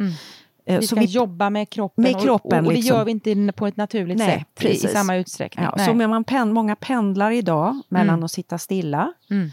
Eh, 0.65 0.79
Vi 0.79 0.87
så 0.87 0.95
ska 0.95 0.99
vi- 1.05 1.05
jobba 1.05 1.49
med 1.49 1.69
kroppen, 1.69 2.03
Med 2.03 2.21
kroppen, 2.21 2.51
och, 2.59 2.59
och, 2.59 2.65
och 2.65 2.71
det 2.71 2.75
liksom. 2.77 2.97
gör 2.97 3.05
vi 3.05 3.11
inte 3.11 3.51
på 3.55 3.67
ett 3.67 3.77
naturligt 3.77 4.17
Nej, 4.17 4.27
sätt 4.39 4.63
i, 4.63 4.67
i 4.67 4.69
precis. 4.69 4.91
samma 4.91 5.15
utsträckning. 5.15 5.65
Ja, 5.65 5.85
så 5.85 5.93
man 5.93 6.23
pen, 6.23 6.53
många 6.53 6.75
pendlar 6.75 7.31
idag 7.31 7.81
mellan 7.89 8.23
att 8.23 8.31
sitta 8.31 8.57
stilla 8.57 9.13
Mm. 9.29 9.49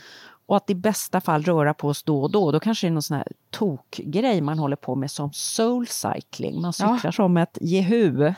Och 0.51 0.57
att 0.57 0.71
i 0.71 0.75
bästa 0.75 1.21
fall 1.21 1.43
röra 1.43 1.75
på 1.75 1.89
oss 1.89 2.03
då 2.03 2.23
och 2.23 2.31
då. 2.31 2.53
Då 2.53 2.61
kanske 2.61 2.87
det 2.87 2.89
är 2.89 2.93
någon 2.93 3.03
sån 3.03 3.17
här 3.17 3.27
tokgrej 3.51 4.41
man 4.41 4.59
håller 4.59 4.77
på 4.77 4.95
med 4.95 5.11
som 5.11 5.31
soul 5.33 5.87
cycling. 5.87 6.61
Man 6.61 6.73
Ja. 6.79 6.95
cyklar 6.97 7.11
som 7.11 7.37
ett 7.37 7.59
jehu 7.61 8.35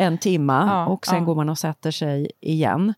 en 0.00 0.18
timma 0.18 0.66
Ja, 0.66 0.86
och 0.86 1.06
sen 1.06 1.18
ja. 1.18 1.24
går 1.24 1.34
man 1.34 1.48
och 1.48 1.58
sätter 1.58 1.90
sig 1.90 2.30
igen. 2.40 2.94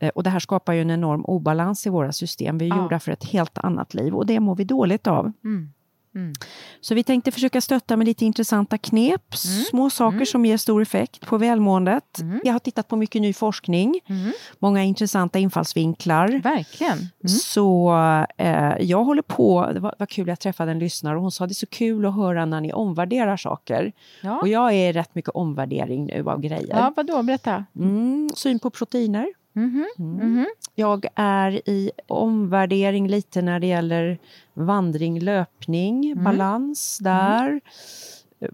Eh, 0.00 0.08
Och 0.14 0.22
det 0.22 0.30
här 0.30 0.38
skapar 0.38 0.72
ju 0.72 0.80
en 0.82 0.90
enorm 0.90 1.24
obalans 1.24 1.86
i 1.86 1.90
våra 1.90 2.12
system. 2.12 2.58
Vi 2.58 2.64
är 2.64 2.68
Ja. 2.68 2.82
gjorda 2.82 3.00
för 3.00 3.12
ett 3.12 3.24
helt 3.24 3.58
annat 3.58 3.94
liv 3.94 4.14
och 4.14 4.26
det 4.26 4.40
mår 4.40 4.56
vi 4.56 4.64
dåligt 4.64 5.06
av. 5.06 5.32
Mm. 5.44 5.72
Mm. 6.18 6.32
Så 6.80 6.94
vi 6.94 7.02
tänkte 7.02 7.30
försöka 7.30 7.60
stötta 7.60 7.96
med 7.96 8.06
lite 8.06 8.24
intressanta 8.24 8.78
knep, 8.78 9.22
Mm. 9.44 9.64
små 9.70 9.90
saker 9.90 10.24
som 10.24 10.44
ger 10.46 10.56
stor 10.56 10.82
effekt 10.82 11.26
på 11.26 11.38
välmåendet. 11.38 12.18
Jag 12.44 12.52
har 12.52 12.58
tittat 12.58 12.88
på 12.88 12.96
mycket 12.96 13.22
ny 13.22 13.32
forskning, 13.32 14.00
Mm. 14.06 14.32
många 14.58 14.82
intressanta 14.84 15.38
infallsvinklar. 15.38 16.28
Verkligen. 16.42 16.98
Mm. 16.98 17.08
Så 17.28 17.92
eh, 18.36 18.74
jag 18.80 19.04
håller 19.04 19.22
på, 19.22 19.70
det 19.74 19.80
var, 19.80 19.94
var 19.98 20.06
kul, 20.06 20.28
jag 20.28 20.40
träffade 20.40 20.70
en 20.70 20.78
lyssnare 20.78 21.16
och 21.16 21.22
hon 21.22 21.32
sa 21.32 21.46
det 21.46 21.52
är 21.52 21.54
så 21.54 21.66
kul 21.66 22.06
att 22.06 22.14
höra 22.14 22.46
när 22.46 22.60
ni 22.60 22.72
omvärderar 22.72 23.36
saker. 23.36 23.92
Ja. 24.22 24.38
Och 24.40 24.48
jag 24.48 24.72
är 24.74 24.92
rätt 24.92 25.14
mycket 25.14 25.30
omvärdering 25.34 26.06
nu 26.06 26.24
av 26.30 26.40
grejer. 26.40 26.66
Ja, 26.70 26.92
vadå? 26.96 27.22
Berätta. 27.22 27.64
Mm, 27.76 28.30
syn 28.34 28.58
på 28.58 28.70
proteiner. 28.70 29.26
Mhm. 29.58 29.86
Mhm. 29.96 30.46
Jag 30.74 31.06
är 31.14 31.68
i 31.68 31.90
omvärdering 32.06 33.08
lite 33.08 33.42
när 33.42 33.60
det 33.60 33.66
gäller 33.66 34.18
vandring, 34.54 35.20
löpning, 35.20 36.10
Mm. 36.12 36.24
balans 36.24 36.98
där. 36.98 37.60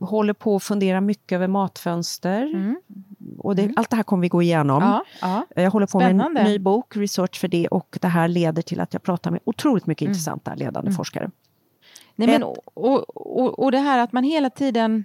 Håller 0.00 0.32
på 0.32 0.56
att 0.56 0.62
fundera 0.62 1.00
mycket 1.00 1.36
över 1.36 1.48
matfönster. 1.48 2.74
Och 3.38 3.56
det, 3.56 3.72
Allt 3.76 3.90
det 3.90 3.96
här 3.96 4.02
kommer 4.02 4.22
vi 4.22 4.28
gå 4.28 4.42
igenom. 4.42 4.82
Mm. 4.82 4.88
Ja, 5.20 5.46
ja. 5.54 5.62
Jag 5.62 5.70
håller 5.70 5.86
på 5.86 5.98
med 5.98 6.06
Spännande. 6.06 6.40
en 6.40 6.46
ny 6.46 6.58
bok, 6.58 6.96
research 6.96 7.40
för 7.40 7.48
det 7.48 7.68
och 7.68 7.98
det 8.00 8.08
här 8.08 8.28
leder 8.28 8.62
till 8.62 8.80
att 8.80 8.92
jag 8.92 9.02
pratar 9.02 9.30
med 9.30 9.40
otroligt 9.44 9.84
Mm. 9.84 9.90
mycket 9.90 10.08
intressanta 10.08 10.54
ledande 10.54 10.92
forskare. 10.92 11.30
Nej, 12.16 12.28
men, 12.28 12.42
och, 12.42 12.58
och, 13.14 13.58
och 13.58 13.72
det 13.72 13.78
här 13.78 13.98
att 13.98 14.12
man 14.12 14.24
hela 14.24 14.50
tiden 14.50 15.04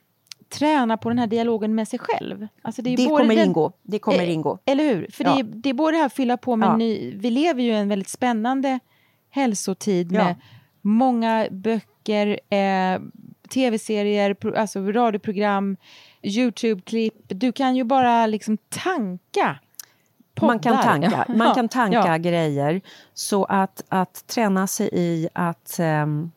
tränar 0.50 0.98
på 0.98 1.10
den 1.10 1.20
här 1.20 1.28
dialogen 1.28 1.76
med 1.76 1.88
sig 1.88 2.00
själv. 2.00 2.48
Alltså 2.62 2.82
det 2.82 2.96
Det 2.96 3.06
kommer 3.06 3.36
den- 3.36 3.46
ingå. 3.48 3.72
Det 3.84 4.00
kommer 4.00 4.20
Eh, 4.24 4.34
ingå. 4.34 4.60
Eller 4.66 4.84
hur? 4.84 5.08
För 5.12 5.24
Ja. 5.24 5.34
det, 5.34 5.40
är, 5.40 5.44
det 5.44 5.70
är 5.70 5.74
både 5.74 5.92
det 5.92 5.98
här 5.98 6.06
att 6.06 6.14
fylla 6.14 6.38
på 6.38 6.56
med 6.56 6.68
Ja. 6.68 6.78
ny... 6.78 7.16
Vi 7.18 7.30
lever 7.30 7.64
ju 7.64 7.70
i 7.72 7.76
en 7.76 7.90
väldigt 7.90 8.10
spännande 8.10 8.80
hälsotid 9.30 10.12
Ja. 10.12 10.24
med 10.24 10.36
många 10.82 11.48
böcker, 11.52 12.40
eh, 12.50 13.00
tv-serier, 13.50 14.34
pro, 14.34 14.56
alltså 14.56 14.80
radioprogram, 14.92 15.78
Youtube-klipp. 16.24 17.14
Du 17.28 17.52
kan 17.52 17.76
ju 17.76 17.84
bara 17.84 18.26
liksom 18.26 18.58
tanka 18.70 19.60
Man 20.42 20.60
kan 20.60 20.84
tanka, 20.84 21.26
man 21.36 21.56
kan 21.56 21.70
tanka 21.70 22.04
Ja. 22.08 22.18
grejer. 22.18 22.82
Så 23.14 23.44
att, 23.46 23.84
att 23.90 24.28
träna 24.28 24.68
sig 24.68 24.90
i 24.94 25.30
att 25.34 25.80
ehm, 25.80 26.32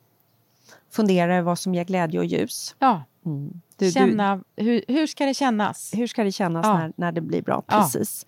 fundera 0.90 1.32
över 1.34 1.42
vad 1.42 1.58
som 1.58 1.74
ger 1.74 1.84
glädje 1.84 2.18
och 2.20 2.26
ljus. 2.26 2.74
Ja. 2.78 3.02
Du, 3.22 3.50
du, 3.86 3.92
Känna, 3.92 4.40
hur, 4.56 4.84
hur 4.88 5.06
ska 5.06 5.26
det 5.26 5.34
kännas? 5.34 5.90
hur 5.94 6.06
ska 6.06 6.24
det 6.24 6.32
kännas 6.32 6.66
Ja. 6.66 6.78
när, 6.78 6.92
när 6.96 7.12
det 7.12 7.20
blir 7.20 7.42
bra? 7.42 7.62
Precis. 7.66 8.26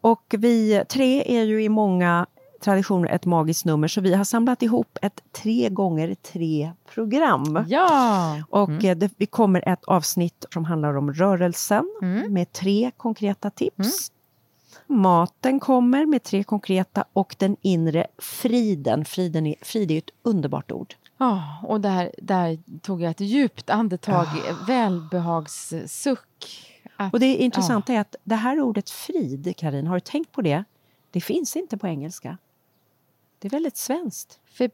Och 0.00 0.34
vi 0.38 0.82
tre 0.88 1.38
är 1.38 1.44
ju 1.44 1.62
i 1.62 1.68
många 1.68 2.26
traditioner 2.60 3.08
ett 3.08 3.24
magiskt 3.26 3.64
nummer 3.64 3.88
så 3.88 4.00
vi 4.00 4.14
har 4.14 4.24
samlat 4.24 4.62
ihop 4.62 4.98
ett 5.02 5.20
tre 5.32 5.68
gånger 5.68 6.14
tre 6.14 6.72
program. 6.94 7.64
Ja! 7.68 8.36
Och 8.50 8.84
eh, 8.84 8.96
det, 8.96 9.10
vi 9.16 9.26
kommer 9.26 9.68
ett 9.68 9.84
avsnitt 9.84 10.44
som 10.52 10.64
handlar 10.64 10.96
om 10.96 11.12
rörelsen 11.12 11.84
Mm. 12.02 12.32
med 12.32 12.52
tre 12.52 12.90
konkreta 12.96 13.50
tips. 13.50 14.12
Maten 14.86 15.60
kommer 15.60 16.06
med 16.06 16.22
tre 16.22 16.44
konkreta 16.44 17.04
och 17.12 17.34
den 17.38 17.56
inre 17.62 18.06
friden. 18.18 19.04
friden 19.04 19.46
är, 19.46 19.54
frid 19.62 19.90
är 19.90 19.98
ett 19.98 20.10
underbart 20.22 20.72
ord. 20.72 20.94
Ja, 21.18 21.58
och 21.62 21.80
där, 21.80 22.10
där 22.18 22.58
tog 22.82 23.02
jag 23.02 23.10
ett 23.10 23.20
djupt 23.20 23.70
andetag, 23.70 24.26
välbehagssuck. 24.66 26.64
Att, 26.96 27.12
Och 27.12 27.20
det 27.20 27.36
intressanta 27.36 27.92
är 27.92 28.00
att 28.00 28.16
det 28.24 28.34
här 28.34 28.60
ordet 28.60 28.90
frid, 28.90 29.54
Karin, 29.56 29.86
har 29.86 29.94
du 29.94 30.00
tänkt 30.00 30.32
på 30.32 30.42
det? 30.42 30.64
Det 31.10 31.20
finns 31.20 31.56
inte 31.56 31.76
på 31.78 31.86
engelska. 31.86 32.38
Det 33.38 33.48
är 33.48 33.50
väldigt 33.50 33.76
svenskt. 33.76 34.40
För 34.46 34.70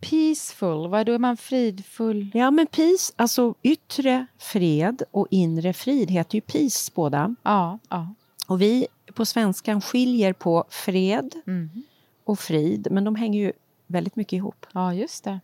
peaceful, 0.00 0.88
vad 0.88 1.06
då 1.06 1.12
är 1.12 1.18
man 1.18 1.36
fridfull? 1.36 2.30
Ja, 2.34 2.50
men 2.50 2.66
peace, 2.66 3.12
alltså 3.16 3.54
yttre 3.62 4.26
fred 4.38 5.02
och 5.10 5.26
inre 5.30 5.72
frid 5.72 6.10
heter 6.10 6.34
ju 6.34 6.40
peace 6.40 6.92
båda. 6.94 7.34
Ja, 7.42 7.78
ja. 7.88 8.14
Och 8.46 8.62
vi 8.62 8.86
på 9.14 9.26
svenskan 9.26 9.80
skiljer 9.80 10.32
på 10.32 10.64
fred 10.68 11.34
Mm. 11.46 11.70
och 12.24 12.38
frid, 12.38 12.88
men 12.90 13.04
de 13.04 13.14
hänger 13.14 13.40
ju 13.40 13.52
väldigt 13.86 14.16
mycket 14.16 14.32
ihop. 14.32 14.66
Ja, 14.72 14.94
just 14.94 15.24
det. 15.24 15.40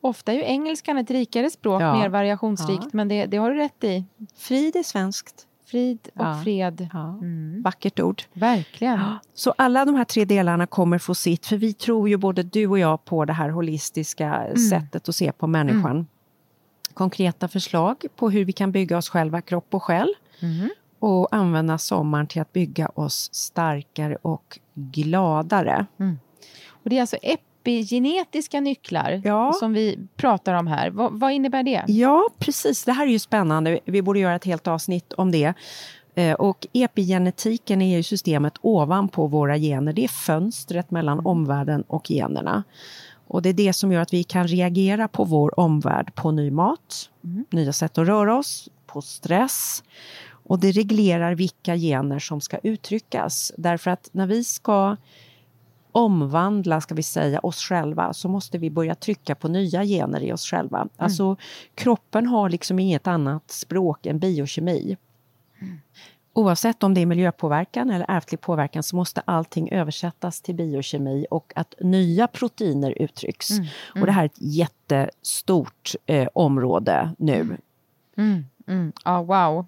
Ofta 0.00 0.32
är 0.32 0.36
ju 0.36 0.42
engelskan 0.42 0.98
ett 0.98 1.10
rikare 1.10 1.50
språk, 1.50 1.82
Ja. 1.82 1.98
mer 1.98 2.08
variationsrikt, 2.08 2.82
Ja. 2.84 2.90
men 2.92 3.08
det, 3.08 3.26
det 3.26 3.36
har 3.36 3.50
du 3.50 3.56
rätt 3.56 3.84
i. 3.84 4.04
Frid 4.36 4.76
är 4.76 4.82
svenskt. 4.82 5.46
Frid 5.66 6.08
och 6.14 6.24
Ja. 6.24 6.40
fred. 6.44 6.88
Ja. 6.92 7.08
Mm. 7.08 7.62
Vackert 7.62 8.00
ord. 8.00 8.22
Verkligen. 8.32 9.00
Så 9.34 9.54
alla 9.58 9.84
de 9.84 9.94
här 9.94 10.04
tre 10.04 10.24
delarna 10.24 10.66
kommer 10.66 10.98
få 10.98 11.14
sitt, 11.14 11.46
för 11.46 11.56
vi 11.56 11.72
tror 11.72 12.08
ju 12.08 12.16
både 12.16 12.42
du 12.42 12.66
och 12.66 12.78
jag 12.78 13.04
på 13.04 13.24
det 13.24 13.32
här 13.32 13.48
holistiska 13.48 14.46
sättet 14.70 15.08
att 15.08 15.14
se 15.14 15.32
på 15.32 15.46
människan. 15.46 16.06
Konkreta 16.94 17.48
förslag 17.48 18.04
på 18.16 18.30
hur 18.30 18.44
vi 18.44 18.52
kan 18.52 18.72
bygga 18.72 18.98
oss 18.98 19.08
själva, 19.08 19.40
kropp 19.40 19.74
och 19.74 19.82
själ. 19.82 20.14
Och 20.98 21.34
använda 21.34 21.78
sommaren 21.78 22.26
till 22.26 22.42
att 22.42 22.52
bygga 22.52 22.88
oss 22.88 23.28
starkare 23.34 24.16
och 24.22 24.58
gladare. 24.74 25.86
Och 26.68 26.90
det 26.90 26.96
är 26.96 27.00
alltså 27.00 27.16
epigenetiska 27.60 28.60
nycklar 28.60 29.20
Ja. 29.24 29.52
som 29.52 29.72
vi 29.72 29.98
pratar 30.16 30.54
om 30.54 30.66
här. 30.66 30.90
Vad, 30.90 31.20
vad 31.20 31.32
innebär 31.32 31.62
det? 31.62 31.84
Ja, 31.86 32.28
precis. 32.38 32.84
Det 32.84 32.92
här 32.92 33.06
är 33.06 33.10
ju 33.10 33.18
spännande. 33.18 33.80
Vi 33.84 34.02
borde 34.02 34.18
göra 34.18 34.34
ett 34.36 34.44
helt 34.44 34.68
avsnitt 34.68 35.12
om 35.12 35.30
det. 35.30 35.54
Eh, 36.14 36.32
Och 36.34 36.66
epigenetiken 36.72 37.82
är 37.82 37.96
ju 37.96 38.02
systemet 38.02 38.54
ovanpå 38.60 39.26
våra 39.26 39.58
gener. 39.58 39.92
Det 39.92 40.04
är 40.04 40.08
fönstret 40.08 40.90
mellan 40.90 41.26
omvärlden 41.26 41.82
och 41.86 42.10
generna. 42.10 42.64
Och 43.26 43.42
det 43.42 43.48
är 43.48 43.52
det 43.52 43.72
som 43.72 43.92
gör 43.92 44.00
att 44.00 44.12
vi 44.12 44.22
kan 44.24 44.48
reagera 44.48 45.08
på 45.08 45.24
vår 45.24 45.60
omvärld, 45.60 46.14
på 46.14 46.30
ny 46.30 46.50
mat, 46.50 47.10
nya 47.50 47.72
sätt 47.72 47.98
att 47.98 48.06
röra 48.06 48.36
oss, 48.38 48.68
på 48.86 49.02
stress. 49.02 49.82
Och 50.30 50.58
det 50.58 50.70
reglerar 50.72 51.34
vilka 51.34 51.76
gener 51.76 52.18
som 52.18 52.40
ska 52.40 52.58
uttryckas. 52.58 53.52
Därför 53.56 53.90
att 53.90 54.08
när 54.12 54.26
vi 54.26 54.44
ska 54.44 54.96
omvandla, 55.92 56.80
ska 56.80 56.94
vi 56.94 57.02
säga, 57.02 57.40
oss 57.40 57.62
själva 57.62 58.12
så 58.12 58.28
måste 58.28 58.58
vi 58.58 58.70
börja 58.70 58.94
trycka 58.94 59.34
på 59.34 59.48
nya 59.48 59.84
gener 59.84 60.20
i 60.20 60.32
oss 60.32 60.46
själva. 60.46 60.88
Alltså 60.96 61.36
kroppen 61.74 62.26
har 62.26 62.48
liksom 62.48 62.78
inget 62.78 63.06
annat 63.06 63.50
språk 63.50 64.06
än 64.06 64.18
biokemi. 64.18 64.96
Oavsett 66.32 66.82
om 66.82 66.94
det 66.94 67.00
är 67.00 67.06
miljöpåverkan 67.06 67.90
eller 67.90 68.06
ärftlig 68.08 68.40
påverkan 68.40 68.82
så 68.82 68.96
måste 68.96 69.20
allting 69.20 69.72
översättas 69.72 70.40
till 70.40 70.54
biokemi 70.54 71.26
och 71.30 71.52
att 71.56 71.74
nya 71.80 72.26
proteiner 72.26 73.02
uttrycks. 73.02 73.50
Och 74.00 74.06
det 74.06 74.12
här 74.12 74.22
är 74.22 74.26
ett 74.26 74.38
jättestort 74.38 75.94
eh, 76.06 76.28
område 76.34 77.14
nu. 77.18 77.56
Mm, 78.16 78.44
mm. 78.66 78.92
Ja, 79.04 79.22
wow. 79.22 79.66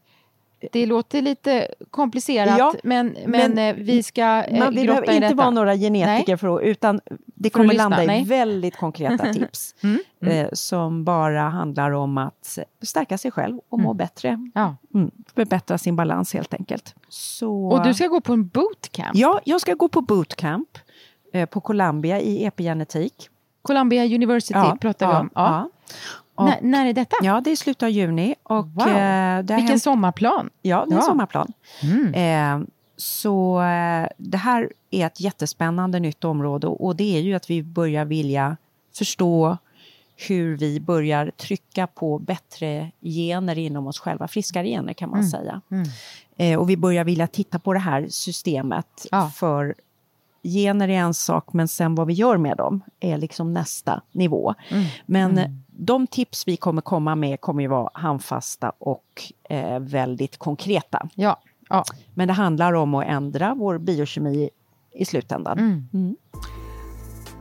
Det 0.73 0.87
låter 0.87 1.23
lite 1.23 1.69
komplicerat, 1.91 2.59
Ja, 2.59 2.75
men, 2.85 3.17
men, 3.27 3.55
men 3.55 3.59
eh, 3.59 3.75
vi 3.85 4.03
ska 4.03 4.23
eh, 4.45 4.59
Man, 4.59 4.75
vi 4.75 4.87
behöver 4.87 5.11
inte 5.11 5.21
detta. 5.27 5.35
vara 5.35 5.51
några 5.51 5.77
genetiker 5.77 6.33
Nej. 6.33 6.37
för 6.39 6.57
att, 6.57 6.63
utan 6.63 7.01
det 7.35 7.51
För 7.51 7.59
kommer 7.59 7.75
landa 7.75 8.05
i 8.05 8.07
nej. 8.07 8.25
väldigt 8.25 8.77
konkreta 8.77 9.33
tips. 9.33 9.75
Eh, 10.21 10.49
som 10.53 11.05
bara 11.05 11.41
handlar 11.43 11.91
om 11.91 12.19
att 12.19 12.59
stärka 12.83 13.19
sig 13.19 13.31
själv 13.31 13.61
och 13.69 13.79
må 13.81 13.95
bättre. 13.95 14.51
Ja. 14.55 14.77
Mm, 14.95 15.11
förbättra 15.35 15.79
sin 15.79 15.97
balans 15.97 16.35
helt 16.35 16.55
enkelt. 16.55 16.95
Så, 17.09 17.69
Och 17.69 17.85
du 17.85 17.95
ska 17.95 18.07
gå 18.07 18.21
på 18.21 18.33
en 18.33 18.49
bootcamp. 18.49 19.11
Ja, 19.15 19.41
jag 19.45 19.61
ska 19.61 19.75
gå 19.75 19.89
på 19.89 20.01
bootcamp 20.01 20.79
eh, 21.33 21.49
på 21.49 21.61
Columbia 21.61 22.21
i 22.21 22.45
epigenetik. 22.45 23.29
Columbia 23.63 24.05
University 24.05 24.79
pratar 24.81 25.09
vi 25.09 25.15
om. 25.15 25.31
Ja. 25.35 25.69
Och, 26.35 26.51
När, 26.63 26.87
är 26.87 26.93
detta? 26.93 27.17
ja, 27.23 27.41
det 27.41 27.51
är 27.51 27.57
slutet 27.57 27.83
av 27.83 27.91
juni. 27.91 28.35
Och, 28.43 28.67
Wow. 28.69 28.89
eh, 28.89 29.37
Vilken 29.39 29.59
hänt- 29.67 29.83
sommarplan. 29.83 30.51
Ja, 30.63 30.77
det 30.77 30.93
är 30.95 30.97
en 30.97 31.03
Ja. 31.03 31.03
sommarplan. 31.03 31.53
Mm. 31.83 32.15
Eh, 32.63 32.67
så 32.97 33.63
eh, 33.63 34.09
det 34.17 34.37
här 34.39 34.73
är 34.91 35.07
ett 35.07 35.21
jättespännande 35.21 36.01
nytt 36.01 36.25
område 36.25 36.67
och, 36.67 36.97
det 36.97 37.17
är 37.17 37.21
ju 37.21 37.35
att 37.35 37.51
vi 37.51 37.63
börjar 37.63 38.05
vilja 38.05 38.57
förstå 38.95 39.57
hur 40.29 40.57
vi 40.57 40.81
börjar 40.81 41.31
trycka 41.37 41.87
på 41.87 42.19
bättre 42.19 42.91
gener 43.01 43.59
inom 43.59 43.87
oss 43.87 43.99
själva, 43.99 44.29
friskare 44.29 44.67
gener 44.69 44.93
kan 44.93 45.11
man 45.11 45.19
Mm. 45.19 45.31
säga. 45.31 45.61
Eh, 46.37 46.59
och 46.59 46.71
vi 46.71 46.77
börjar 46.77 47.05
vilja 47.05 47.27
titta 47.27 47.59
på 47.59 47.73
det 47.73 47.79
här 47.79 48.07
systemet 48.11 49.07
Ja. 49.11 49.31
för 49.35 49.75
gener 50.43 50.89
är 50.89 50.99
en 50.99 51.15
sak, 51.15 51.53
men 51.53 51.69
sen 51.69 51.95
vad 51.95 52.07
vi 52.07 52.13
gör 52.13 52.37
med 52.37 52.57
dem 52.57 52.81
är 53.01 53.19
liksom 53.19 53.53
nästa 53.53 54.03
nivå. 54.13 54.55
Mm. 54.69 54.85
Men 55.07 55.39
eh, 55.39 55.51
de 55.67 56.07
tips 56.07 56.49
vi 56.49 56.57
kommer 56.57 56.83
komma 56.83 57.15
med 57.15 57.41
kommer 57.41 57.63
ju 57.63 57.69
vara 57.69 57.91
handfasta 57.95 58.73
och 58.79 59.33
eh, 59.49 59.79
väldigt 59.79 60.37
konkreta. 60.37 61.09
Ja. 61.15 61.41
ja. 61.69 61.85
Men 62.15 62.29
det 62.29 62.35
handlar 62.35 62.73
om 62.73 62.95
att 62.95 63.07
ändra 63.07 63.55
vår 63.55 63.79
biokemi 63.79 64.51
i 64.93 65.05
slutändan. 65.05 65.59
Mm. 65.93 66.17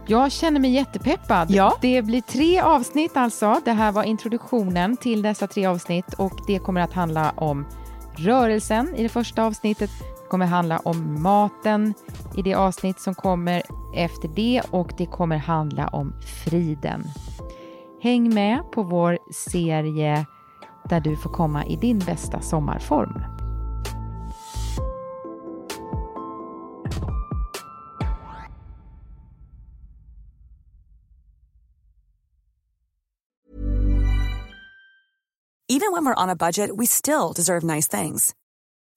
Jag 0.08 0.32
känner 0.32 0.60
mig 0.60 0.72
jättepeppad. 0.72 1.52
Ja. 1.52 1.78
Det 1.82 2.02
blir 2.02 2.22
tre 2.22 2.60
avsnitt 2.60 3.18
alltså. 3.18 3.62
Det 3.66 3.72
här 3.72 3.92
var 3.92 4.04
introduktionen 4.04 4.98
till 4.98 5.22
dessa 5.22 5.48
tre 5.48 5.66
avsnitt 5.66 6.14
och 6.14 6.40
det 6.48 6.60
kommer 6.60 6.82
att 6.82 6.94
handla 6.94 7.32
om 7.32 7.66
rörelsen 8.18 8.96
i 8.96 9.04
det 9.04 9.10
första 9.10 9.44
avsnittet. 9.44 9.90
Det 10.32 10.34
kommer 10.34 10.46
handla 10.46 10.80
om 10.80 11.24
maten 11.24 11.94
i 12.38 12.42
det 12.42 12.54
avsnitt 12.54 13.00
som 13.00 13.16
kommer 13.16 13.62
efter 13.96 14.28
det 14.28 14.62
och 14.72 14.92
det 14.98 15.06
kommer 15.06 15.38
handla 15.38 15.88
om 15.88 16.14
friden. 16.46 17.04
Häng 18.02 18.34
med 18.34 18.72
på 18.72 18.84
vår 18.84 19.18
serie 19.34 20.26
där 20.90 21.00
du 21.00 21.16
får 21.16 21.30
komma 21.30 21.66
i 21.66 21.76
din 21.76 22.00
bästa 22.00 22.42
sommarform. 22.42 23.24
Even 35.68 35.92
when 35.92 36.06
we're 36.06 36.24
on 36.24 36.30
a 36.30 36.36
budget, 36.36 36.78
we 36.78 36.86
still 36.86 37.34
deserve 37.36 37.64
nice 37.76 37.88
things. 38.02 38.36